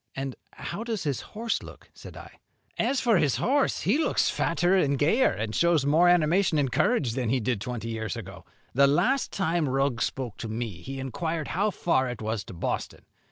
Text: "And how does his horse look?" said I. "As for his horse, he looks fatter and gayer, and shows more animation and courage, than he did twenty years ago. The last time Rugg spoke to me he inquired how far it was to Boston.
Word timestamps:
"And 0.15 0.35
how 0.53 0.83
does 0.83 1.03
his 1.03 1.21
horse 1.21 1.61
look?" 1.61 1.91
said 1.93 2.17
I. 2.17 2.39
"As 2.79 2.99
for 2.99 3.17
his 3.19 3.35
horse, 3.35 3.81
he 3.81 3.99
looks 3.99 4.31
fatter 4.31 4.75
and 4.75 4.97
gayer, 4.97 5.29
and 5.29 5.53
shows 5.53 5.85
more 5.85 6.09
animation 6.09 6.57
and 6.57 6.71
courage, 6.71 7.11
than 7.11 7.29
he 7.29 7.39
did 7.39 7.61
twenty 7.61 7.89
years 7.89 8.15
ago. 8.15 8.43
The 8.73 8.87
last 8.87 9.31
time 9.31 9.69
Rugg 9.69 10.01
spoke 10.01 10.37
to 10.37 10.47
me 10.47 10.81
he 10.81 10.99
inquired 10.99 11.49
how 11.49 11.69
far 11.69 12.09
it 12.09 12.19
was 12.19 12.43
to 12.45 12.53
Boston. 12.55 13.05